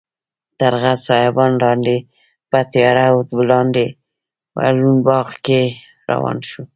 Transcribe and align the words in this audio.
تر 0.59 0.73
غټ 0.81 0.99
سایبان 1.09 1.51
لاندې 1.63 1.95
په 2.49 2.59
تیاره 2.73 3.05
او 3.11 3.17
لوند 3.49 3.77
باغ 5.07 5.27
کې 5.45 5.61
روان 6.11 6.37
شوو. 6.47 6.63